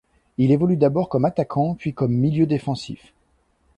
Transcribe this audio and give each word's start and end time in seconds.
Il 0.39 0.49
évolue 0.51 0.77
d'abord 0.77 1.09
comme 1.09 1.25
attaquant 1.25 1.75
puis 1.75 1.93
comme 1.93 2.11
milieu 2.11 2.47
défensif. 2.47 3.13